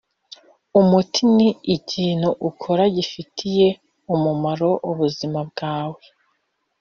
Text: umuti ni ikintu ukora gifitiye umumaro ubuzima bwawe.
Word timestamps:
umuti 0.79 1.21
ni 1.35 1.49
ikintu 1.75 2.29
ukora 2.49 2.83
gifitiye 2.95 3.67
umumaro 4.13 4.69
ubuzima 4.89 5.39
bwawe. 5.49 6.01